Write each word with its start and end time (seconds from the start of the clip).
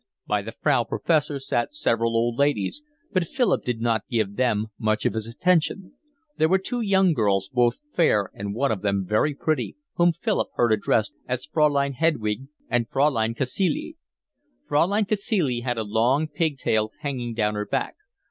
By 0.25 0.41
the 0.41 0.53
Frau 0.63 0.83
Professor 0.83 1.39
sat 1.39 1.75
several 1.75 2.15
old 2.15 2.35
ladies, 2.39 2.81
but 3.13 3.23
Philip 3.27 3.63
did 3.63 3.81
not 3.81 4.01
give 4.09 4.35
them 4.35 4.69
much 4.79 5.05
of 5.05 5.13
his 5.13 5.27
attention. 5.27 5.93
There 6.39 6.49
were 6.49 6.57
two 6.57 6.81
young 6.81 7.13
girls, 7.13 7.49
both 7.49 7.77
fair 7.93 8.31
and 8.33 8.55
one 8.55 8.71
of 8.71 8.81
them 8.81 9.05
very 9.07 9.35
pretty, 9.35 9.75
whom 9.97 10.11
Philip 10.11 10.49
heard 10.55 10.71
addressed 10.73 11.13
as 11.27 11.45
Fraulein 11.45 11.93
Hedwig 11.93 12.47
and 12.67 12.89
Fraulein 12.89 13.35
Cacilie. 13.35 13.95
Fraulein 14.67 15.05
Cacilie 15.05 15.59
had 15.61 15.77
a 15.77 15.83
long 15.83 16.27
pig 16.27 16.57
tail 16.57 16.89
hanging 17.01 17.35
down 17.35 17.53
her 17.53 17.67
back. 17.67 17.93